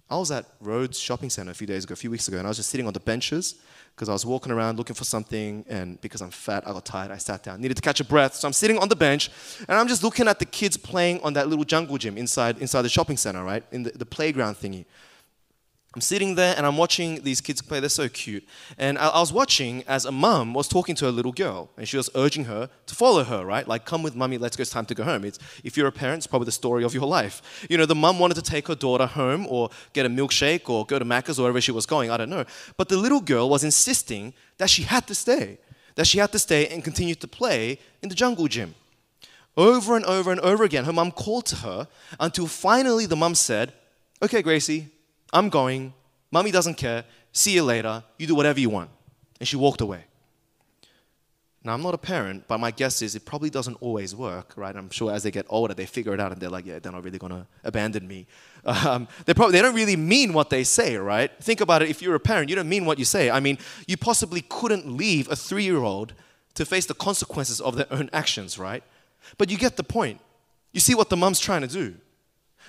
[0.10, 2.48] I was at Rhodes Shopping Center a few days ago, a few weeks ago, and
[2.48, 3.56] I was just sitting on the benches
[3.96, 7.12] because I was walking around looking for something, and because I'm fat, I got tired.
[7.12, 9.30] I sat down, needed to catch a breath, so I'm sitting on the bench,
[9.68, 12.82] and I'm just looking at the kids playing on that little jungle gym inside inside
[12.82, 14.86] the shopping center, right, in the, the playground thingy.
[15.96, 17.80] I'm sitting there and I'm watching these kids play.
[17.80, 18.48] They're so cute.
[18.78, 21.88] And I, I was watching as a mum was talking to a little girl and
[21.88, 23.68] she was urging her to follow her, right?
[23.68, 25.26] Like, come with mummy, let's go, it's time to go home.
[25.26, 27.66] It's, if you're a parent, it's probably the story of your life.
[27.70, 30.86] You know, the mum wanted to take her daughter home or get a milkshake or
[30.86, 32.46] go to Macca's or wherever she was going, I don't know.
[32.78, 35.58] But the little girl was insisting that she had to stay
[36.00, 38.74] that she had to stay and continue to play in the jungle gym.
[39.58, 41.90] Over and over and over again, her mum called to her
[42.22, 43.74] until finally the mum said,
[44.22, 44.88] Okay, Gracie,
[45.32, 45.94] I'm going.
[46.32, 47.06] Mummy doesn't care.
[47.32, 48.04] See you later.
[48.18, 48.90] You do whatever you want.
[49.40, 50.06] And she walked away.
[51.62, 54.74] Now, I'm not a parent, but my guess is it probably doesn't always work, right?
[54.74, 56.92] I'm sure as they get older, they figure it out and they're like, yeah, they're
[56.92, 58.28] not really going to abandon me.
[58.66, 61.32] Um, they, probably, they don't really mean what they say, right?
[61.42, 61.90] Think about it.
[61.90, 63.32] If you're a parent, you don't mean what you say.
[63.32, 66.14] I mean, you possibly couldn't leave a three year old
[66.56, 68.84] to face the consequences of their own actions, right?
[69.38, 70.20] But you get the point.
[70.74, 71.96] You see what the mum's trying to do.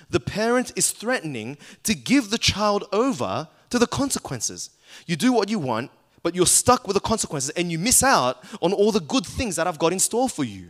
[0.09, 4.69] The parent is threatening to give the child over to the consequences.
[5.05, 5.91] You do what you want,
[6.23, 9.55] but you're stuck with the consequences and you miss out on all the good things
[9.55, 10.69] that I've got in store for you.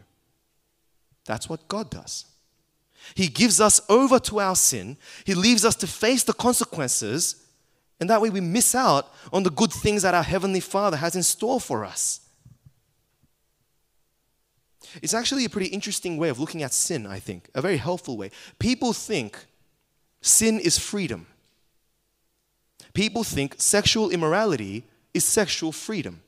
[1.26, 2.26] That's what God does.
[3.16, 7.44] He gives us over to our sin, He leaves us to face the consequences,
[8.00, 11.16] and that way we miss out on the good things that our Heavenly Father has
[11.16, 12.22] in store for us.
[15.02, 18.18] It's actually a pretty interesting way of looking at sin, I think, a very helpful
[18.18, 18.32] way.
[18.60, 19.46] People think
[20.22, 21.28] sin is freedom.
[22.94, 26.22] People think sexual immorality is sexual freedom.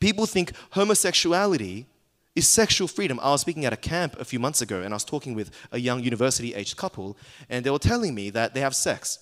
[0.00, 1.86] People think homosexuality
[2.34, 3.18] is sexual freedom.
[3.20, 5.50] I was speaking at a camp a few months ago and I was talking with
[5.72, 7.16] a young university aged couple,
[7.48, 9.18] and they were telling me that they have sex.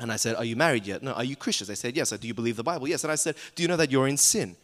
[0.00, 1.02] And I said, Are you married yet?
[1.02, 1.12] No.
[1.12, 1.68] Are you Christians?
[1.68, 2.10] They said, Yes.
[2.10, 2.88] Do you believe the Bible?
[2.88, 3.04] Yes.
[3.04, 4.56] And I said, Do you know that you're in sin?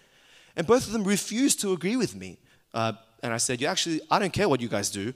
[0.57, 2.39] And both of them refused to agree with me.
[2.79, 2.93] Uh,
[3.25, 5.13] and I said, You actually, I don't care what you guys do,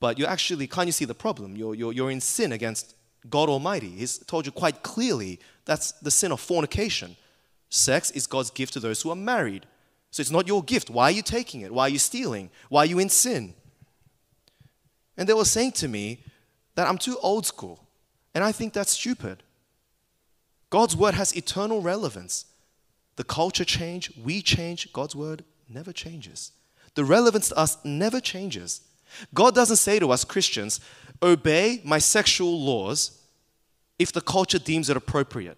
[0.00, 1.54] but you actually, can't you see the problem?
[1.54, 2.94] You're, you're, you're in sin against
[3.28, 3.90] God Almighty.
[3.90, 7.16] He's told you quite clearly that's the sin of fornication.
[7.68, 9.66] Sex is God's gift to those who are married.
[10.10, 10.88] So it's not your gift.
[10.88, 11.74] Why are you taking it?
[11.74, 12.48] Why are you stealing?
[12.70, 13.52] Why are you in sin?
[15.18, 16.24] And they were saying to me
[16.74, 17.86] that I'm too old school.
[18.34, 19.42] And I think that's stupid.
[20.70, 22.46] God's word has eternal relevance.
[23.16, 26.52] The culture change, we change, God's word never changes.
[26.94, 28.82] The relevance to us never changes.
[29.32, 30.80] God doesn't say to us Christians,
[31.22, 33.20] obey my sexual laws
[33.98, 35.56] if the culture deems it appropriate.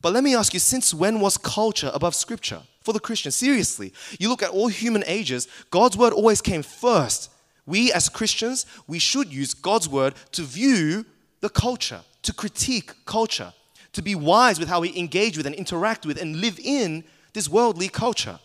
[0.00, 3.30] But let me ask you, since when was culture above scripture for the Christian?
[3.30, 7.30] Seriously, you look at all human ages, God's word always came first.
[7.66, 11.06] We as Christians, we should use God's word to view
[11.40, 13.52] the culture, to critique culture,
[13.92, 17.48] to be wise with how we engage with and interact with and live in this
[17.48, 18.40] worldly culture.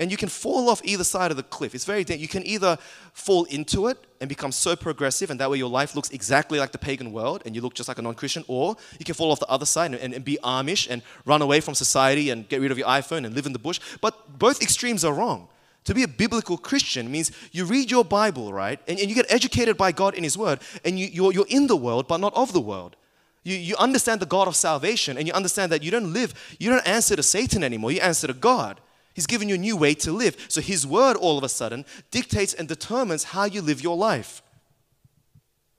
[0.00, 1.74] And you can fall off either side of the cliff.
[1.74, 2.22] It's very dangerous.
[2.22, 2.78] You can either
[3.12, 6.72] fall into it and become so progressive, and that way your life looks exactly like
[6.72, 9.30] the pagan world and you look just like a non Christian, or you can fall
[9.30, 12.48] off the other side and, and, and, be Amish and run away from society and
[12.48, 13.78] get rid of your iPhone and live in the bush.
[14.00, 15.48] But both extremes are wrong.
[15.84, 18.80] To be a biblical Christian means you read your Bible, right?
[18.88, 21.66] And, and you get educated by God in His Word, and you, you're, you're in
[21.66, 22.96] the world, but not of the world.
[23.42, 26.70] You, you understand the God of salvation, and you understand that you don't live, you
[26.70, 28.80] don't answer to Satan anymore, you answer to God.
[29.14, 30.36] He's given you a new way to live.
[30.48, 34.42] So His word all of a sudden dictates and determines how you live your life.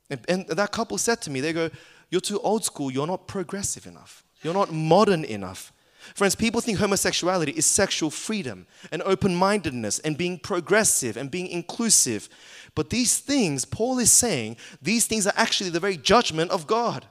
[0.10, 1.70] And, and that couple said to me, they go,
[2.10, 5.72] You're too old school, you're not progressive enough, you're not modern enough.
[6.16, 11.48] Friends, people think homosexuality is sexual freedom and open mindedness and being progressive and being
[11.48, 12.28] inclusive.
[12.74, 17.06] But these things, Paul is saying, these things are actually the very judgment of God.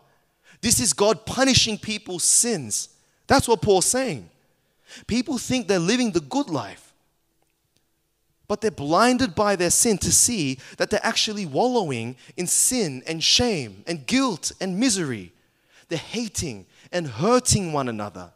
[0.60, 2.88] This is God punishing people's sins.
[3.28, 4.28] That's what Paul's saying.
[5.06, 6.92] People think they're living the good life,
[8.48, 13.22] but they're blinded by their sin to see that they're actually wallowing in sin and
[13.22, 15.32] shame and guilt and misery.
[15.88, 18.32] They're hating and hurting one another.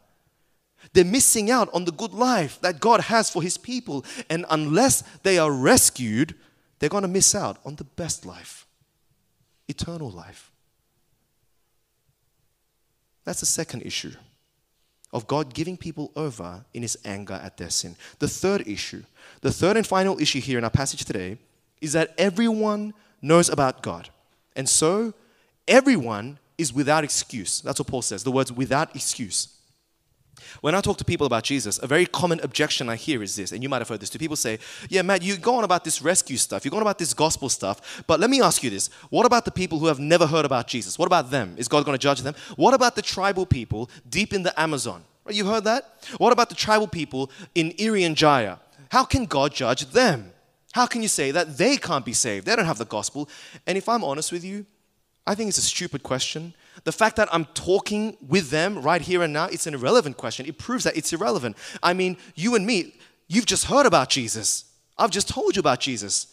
[0.93, 4.05] They're missing out on the good life that God has for His people.
[4.29, 6.35] And unless they are rescued,
[6.79, 8.65] they're going to miss out on the best life
[9.67, 10.51] eternal life.
[13.23, 14.11] That's the second issue
[15.15, 17.95] of God giving people over in his anger at their sin.
[18.19, 19.01] The third issue,
[19.39, 21.37] the third and final issue here in our passage today,
[21.79, 24.09] is that everyone knows about God.
[24.57, 25.13] And so
[25.69, 27.61] everyone is without excuse.
[27.61, 28.25] That's what Paul says.
[28.25, 29.54] The words without excuse.
[30.61, 33.51] When I talk to people about Jesus, a very common objection I hear is this,
[33.51, 34.19] and you might have heard this too.
[34.19, 37.13] People say, Yeah, Matt, you go on about this rescue stuff, you're going about this
[37.13, 38.89] gospel stuff, but let me ask you this.
[39.09, 40.97] What about the people who have never heard about Jesus?
[40.99, 41.55] What about them?
[41.57, 42.35] Is God going to judge them?
[42.55, 45.03] What about the tribal people deep in the Amazon?
[45.29, 46.03] You heard that?
[46.17, 48.57] What about the tribal people in Irian Jaya?
[48.89, 50.31] How can God judge them?
[50.73, 52.45] How can you say that they can't be saved?
[52.45, 53.29] They don't have the gospel.
[53.65, 54.65] And if I'm honest with you,
[55.25, 56.53] I think it's a stupid question.
[56.83, 60.45] The fact that I'm talking with them right here and now, it's an irrelevant question.
[60.45, 61.57] It proves that it's irrelevant.
[61.81, 62.93] I mean, you and me,
[63.27, 64.65] you've just heard about Jesus.
[64.97, 66.27] I've just told you about Jesus.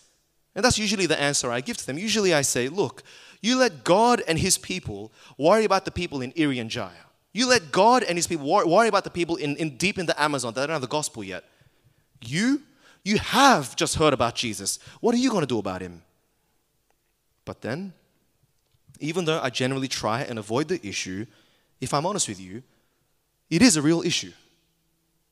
[0.54, 1.98] And that's usually the answer I give to them.
[1.98, 3.02] Usually I say, look,
[3.40, 6.90] you let God and his people worry about the people in Irian Jaya.
[7.32, 10.06] You let God and his people worry, worry about the people in, in deep in
[10.06, 11.44] the Amazon that don't have the gospel yet.
[12.20, 12.62] You,
[13.04, 14.78] you have just heard about Jesus.
[15.00, 16.02] What are you going to do about him?
[17.44, 17.94] But then,
[19.02, 21.26] even though I generally try and avoid the issue,
[21.80, 22.62] if I'm honest with you,
[23.50, 24.32] it is a real issue.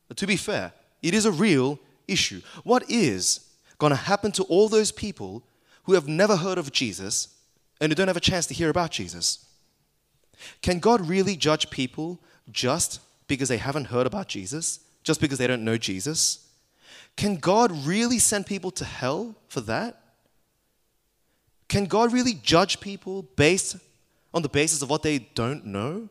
[0.08, 2.42] But to be fair, it is a real issue.
[2.64, 3.40] What is
[3.78, 5.42] going to happen to all those people
[5.84, 7.28] who have never heard of Jesus
[7.80, 9.46] and who don't have a chance to hear about Jesus?
[10.62, 14.80] Can God really judge people just because they haven't heard about Jesus?
[15.04, 16.46] Just because they don't know Jesus?
[17.16, 20.00] Can God really send people to hell for that?
[21.70, 23.76] Can God really judge people based
[24.34, 26.08] on the basis of what they don't know?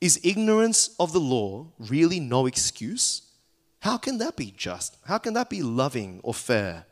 [0.00, 3.22] Is ignorance of the law really no excuse?
[3.80, 4.96] How can that be just?
[5.04, 6.86] How can that be loving or fair?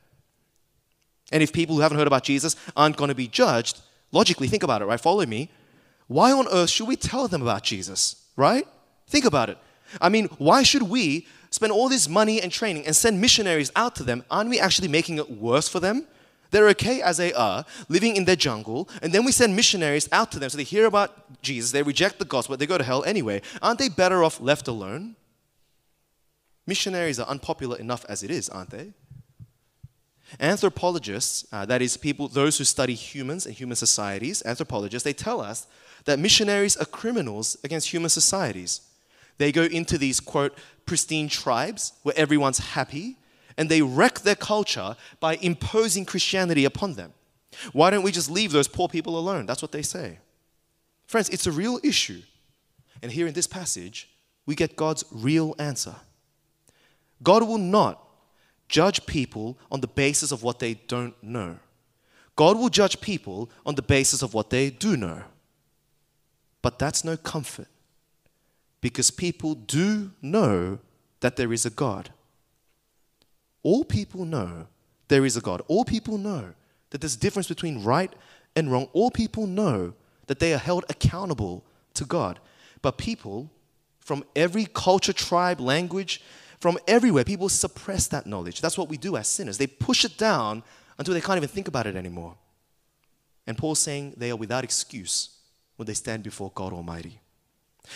[1.31, 3.81] And if people who haven't heard about Jesus aren't going to be judged,
[4.11, 5.01] logically think about it, right?
[5.01, 5.49] Follow me
[6.09, 8.67] why on earth should we tell them about Jesus, right?
[9.07, 9.59] Think about it.
[10.01, 13.95] I mean, why should we spend all this money and training and send missionaries out
[13.97, 14.25] to them?
[14.29, 16.09] Aren't we actually making it worse for them?
[16.51, 20.33] They're okay as they are, living in their jungle, and then we send missionaries out
[20.33, 23.05] to them so they hear about Jesus, they reject the gospel, they go to hell
[23.05, 23.43] anyway.
[23.63, 25.17] Aren't they better off left alone?
[26.67, 28.93] Missionaries are unpopular enough as it is, aren't they?
[30.39, 35.41] Anthropologists, uh, that is, people, those who study humans and human societies, anthropologists, they tell
[35.41, 35.67] us
[36.05, 38.83] that missionaries are criminals against human societies.
[39.39, 43.17] They go into these, quote, pristine tribes where everyone's happy,
[43.57, 47.13] and they wreck their culture by imposing Christianity upon them.
[47.73, 49.47] Why don't we just leave those poor people alone?
[49.47, 50.19] That's what they say.
[51.07, 52.23] Friends, it's a real issue.
[53.03, 54.09] And here in this passage,
[54.47, 55.97] we get God's real answer.
[57.23, 58.03] God will not
[58.69, 61.59] judge people on the basis of what they don't know.
[62.37, 65.25] God will judge people on the basis of what they do know.
[66.63, 67.69] But that's no comfort
[68.81, 70.79] because people do know
[71.21, 72.11] that there is a God.
[73.63, 74.67] All people know
[75.09, 75.63] there is a God.
[75.69, 76.55] All people know
[76.91, 78.13] that there's a difference between right
[78.57, 78.89] and wrong.
[78.93, 79.95] All people know
[80.27, 82.39] that they are held accountable to God.
[82.83, 83.51] But people
[83.99, 86.23] from every culture, tribe, language,
[86.61, 88.61] from everywhere, people suppress that knowledge.
[88.61, 89.59] That's what we do as sinners.
[89.59, 90.63] They push it down
[90.99, 92.37] until they can't even think about it anymore.
[93.47, 95.31] And Paul's saying they are without excuse
[95.77, 97.21] when they stand before God Almighty.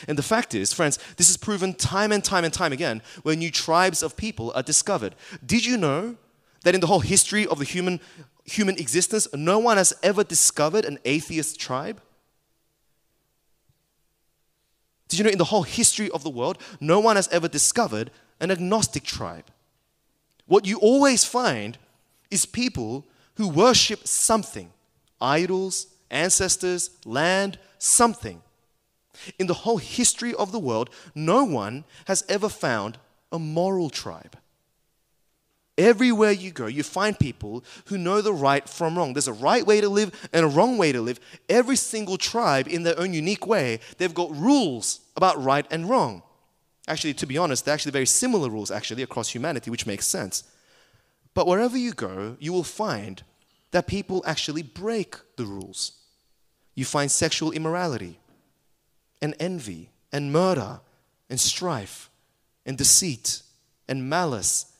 [0.09, 3.39] And the fact is, friends, this is proven time and time and time again when
[3.39, 5.15] new tribes of people are discovered.
[5.45, 6.17] Did you know
[6.63, 8.01] that in the whole history of the human,
[8.45, 12.01] human existence, no one has ever discovered an atheist tribe?
[15.09, 18.11] Did you know in the whole history of the world, no one has ever discovered
[18.41, 19.47] an agnostic tribe?
[20.47, 21.79] What you always find
[22.31, 23.07] is people
[23.37, 24.73] who worship something
[25.21, 28.43] idols, ancestors, land, something.
[29.39, 32.99] In the whole history of the world, no one has ever found
[33.33, 34.37] a moral tribe.
[35.77, 39.13] Everywhere you go, you find people who know the right from wrong.
[39.13, 41.19] There's a right way to live and a wrong way to live.
[41.49, 46.23] Every single tribe, in their own unique way, they've got rules about right and wrong.
[46.87, 50.45] Actually, to be honest, they're actually very similar rules, actually, across humanity, which makes sense.
[51.33, 53.23] But wherever you go, you will find
[53.73, 55.93] that people actually break the rules
[56.75, 58.19] you find sexual immorality
[59.21, 60.81] and envy and murder
[61.29, 62.11] and strife
[62.67, 63.43] and deceit
[63.89, 64.73] and malice.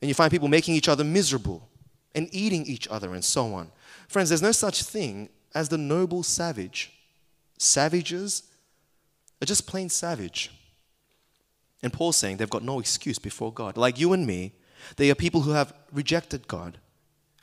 [0.00, 1.68] And you find people making each other miserable
[2.14, 3.70] and eating each other and so on.
[4.08, 6.92] Friends, there's no such thing as the noble savage.
[7.58, 8.42] Savages
[9.42, 10.50] are just plain savage.
[11.82, 13.76] And Paul's saying they've got no excuse before God.
[13.76, 14.52] Like you and me,
[14.96, 16.78] they are people who have rejected God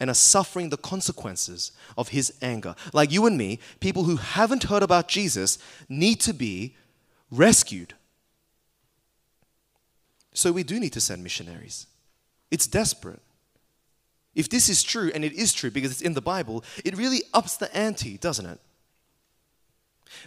[0.04, 2.76] and are suffering the consequences of his anger.
[2.92, 6.76] Like you and me, people who haven't heard about Jesus need to be
[7.32, 7.94] rescued.
[10.34, 11.88] So we do need to send missionaries.
[12.52, 13.22] It's desperate.
[14.36, 17.22] If this is true, and it is true because it's in the Bible, it really
[17.34, 18.60] ups the ante, doesn't it?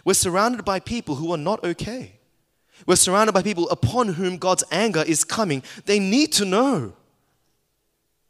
[0.03, 2.13] We're surrounded by people who are not okay.
[2.87, 5.61] We're surrounded by people upon whom God's anger is coming.
[5.85, 6.93] They need to know.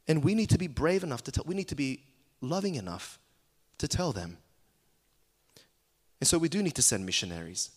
[0.08, 2.04] And we need to be brave enough to tell, we need to be
[2.42, 3.20] loving enough
[3.78, 4.38] to tell them.
[6.20, 7.72] And so we do need to send missionaries.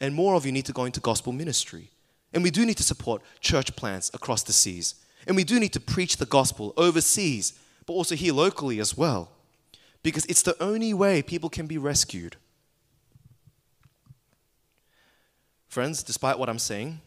[0.00, 1.90] And more of you need to go into gospel ministry.
[2.32, 4.94] And we do need to support church plants across the seas.
[5.26, 7.52] And we do need to preach the gospel overseas,
[7.84, 9.30] but also here locally as well.
[10.02, 12.36] Because it's the only way people can be rescued.
[15.68, 17.00] Friends, despite what I'm saying,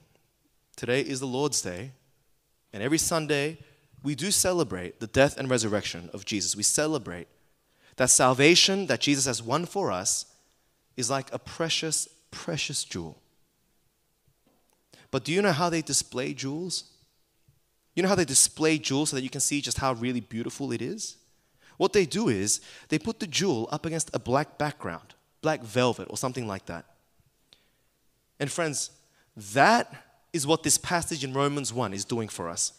[0.75, 1.91] today is the Lord's Day.
[2.71, 3.57] And every Sunday,
[4.03, 6.55] we do celebrate the death and resurrection of Jesus.
[6.55, 7.27] We celebrate
[7.95, 10.25] that salvation that Jesus has won for us
[10.97, 13.17] is like a precious precious jewel.
[15.11, 16.85] But do you know how they display jewels?
[17.95, 20.71] You know how they display jewels so that you can see just how really beautiful
[20.71, 21.17] it is?
[21.77, 26.07] What they do is they put the jewel up against a black background, black velvet
[26.09, 26.85] or something like that.
[28.39, 28.89] And friends,
[29.53, 29.93] that
[30.33, 32.73] is what this passage in Romans 1 is doing for us.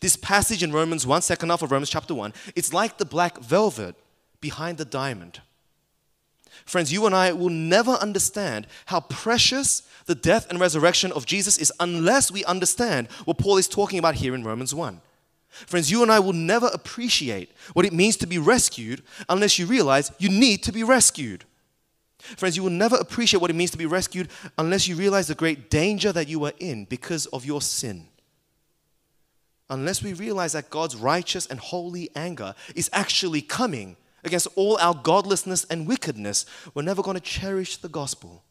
[0.00, 3.38] This passage in Romans 1, second half of Romans chapter 1, it's like the black
[3.38, 3.94] velvet
[4.40, 5.40] behind the diamond.
[6.64, 11.58] Friends, you and I will never understand how precious the death and resurrection of Jesus
[11.58, 15.00] is unless we understand what Paul is talking about here in Romans 1.
[15.48, 19.66] Friends, you and I will never appreciate what it means to be rescued unless you
[19.66, 21.44] realize you need to be rescued.
[22.18, 25.34] Friends, you will never appreciate what it means to be rescued unless you realize the
[25.34, 28.08] great danger that you are in because of your sin.
[29.70, 34.94] Unless we realize that God's righteous and holy anger is actually coming against all our
[34.94, 38.42] godlessness and wickedness, we're never going to cherish the gospel.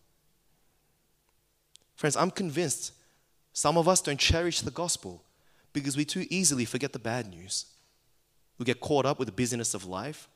[1.96, 2.94] Friends, I'm convinced
[3.52, 5.24] some of us don't cherish the gospel
[5.74, 7.66] because we too easily forget the bad news.
[8.60, 10.30] We get caught up with the busyness of life.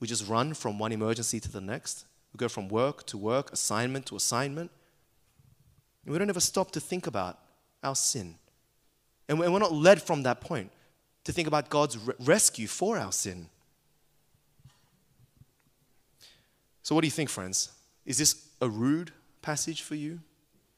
[0.00, 2.04] We just run from one emergency to the next.
[2.32, 4.70] We go from work to work, assignment to assignment.
[6.04, 7.38] And we don't ever stop to think about
[7.82, 8.36] our sin.
[9.28, 10.70] And we're not led from that point
[11.24, 13.48] to think about God's rescue for our sin.
[16.82, 17.70] So, what do you think, friends?
[18.04, 19.10] Is this a rude
[19.42, 20.20] passage for you?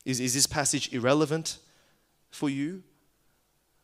[0.07, 1.59] Is, is this passage irrelevant
[2.31, 2.83] for you?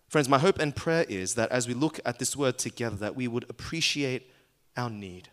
[0.08, 3.14] Friends, my hope and prayer is that as we look at this word together, that
[3.14, 4.30] we would appreciate
[4.74, 5.28] our need,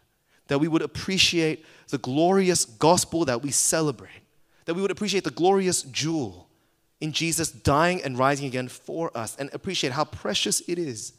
[0.48, 4.24] that we would appreciate the glorious gospel that we celebrate,
[4.66, 6.50] that we would appreciate the glorious jewel
[7.02, 11.14] in Jesus dying and rising again for us, and appreciate how precious it is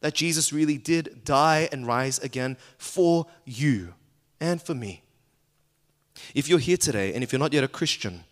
[0.00, 3.94] that Jesus really did die and rise again for you
[4.40, 5.02] and for me.
[6.34, 8.24] If you're here today and if you're not yet a Christian,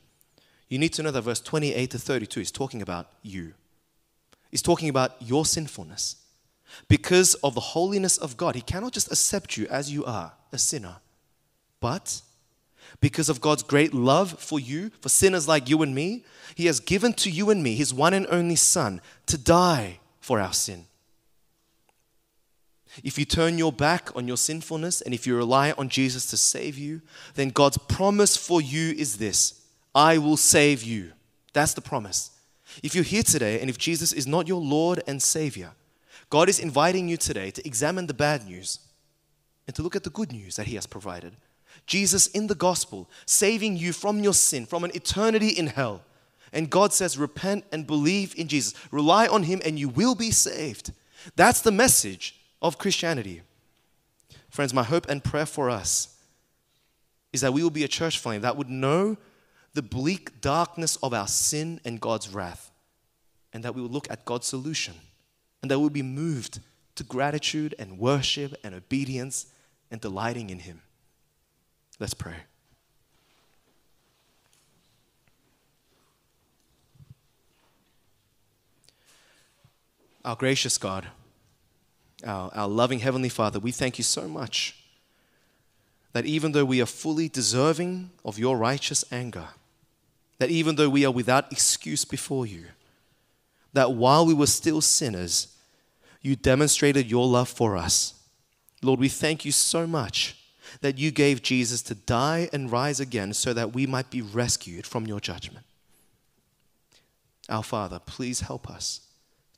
[0.68, 3.54] you need to know that verse 28 to 32 is talking about you.
[4.50, 6.16] He's talking about your sinfulness.
[6.88, 10.58] Because of the holiness of God, He cannot just accept you as you are, a
[10.58, 10.96] sinner,
[11.80, 12.22] but
[13.00, 16.24] because of God's great love for you, for sinners like you and me,
[16.54, 20.40] He has given to you and me His one and only Son to die for
[20.40, 20.86] our sin.
[23.04, 26.36] If you turn your back on your sinfulness and if you rely on Jesus to
[26.36, 27.02] save you,
[27.34, 29.62] then God's promise for you is this
[29.94, 31.12] I will save you.
[31.52, 32.30] That's the promise.
[32.82, 35.72] If you're here today and if Jesus is not your Lord and Savior,
[36.30, 38.80] God is inviting you today to examine the bad news
[39.66, 41.34] and to look at the good news that He has provided.
[41.86, 46.02] Jesus in the gospel, saving you from your sin, from an eternity in hell.
[46.52, 48.74] And God says, repent and believe in Jesus.
[48.90, 50.92] Rely on Him and you will be saved.
[51.34, 53.42] That's the message of Christianity.
[54.48, 56.16] Friends, my hope and prayer for us
[57.32, 59.16] is that we will be a church family that would know
[59.74, 62.70] the bleak darkness of our sin and God's wrath,
[63.52, 64.94] and that we will look at God's solution,
[65.60, 66.60] and that we'll be moved
[66.94, 69.46] to gratitude and worship and obedience
[69.90, 70.80] and delighting in Him.
[71.98, 72.34] Let's pray.
[80.24, 81.06] Our gracious God,
[82.24, 84.74] our, our loving Heavenly Father, we thank you so much
[86.12, 89.48] that even though we are fully deserving of your righteous anger,
[90.38, 92.64] that even though we are without excuse before you,
[93.72, 95.48] that while we were still sinners,
[96.22, 98.14] you demonstrated your love for us.
[98.82, 100.35] Lord, we thank you so much
[100.80, 104.86] that you gave Jesus to die and rise again so that we might be rescued
[104.86, 105.64] from your judgment.
[107.48, 109.00] Our Father, please help us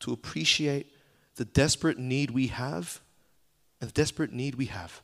[0.00, 0.92] to appreciate
[1.36, 3.00] the desperate need we have
[3.80, 5.00] and the desperate need we have.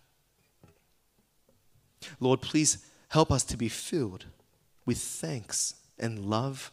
[2.21, 4.27] Lord, please help us to be filled
[4.85, 6.71] with thanks and love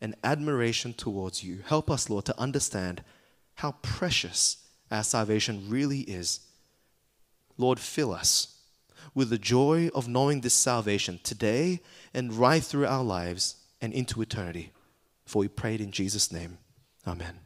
[0.00, 1.60] and admiration towards you.
[1.66, 3.04] Help us, Lord, to understand
[3.54, 4.56] how precious
[4.90, 6.40] our salvation really is.
[7.56, 8.58] Lord, fill us
[9.14, 11.80] with the joy of knowing this salvation today
[12.14, 14.72] and right through our lives and into eternity.
[15.26, 16.58] For we prayed in Jesus' name.
[17.06, 17.40] Amen.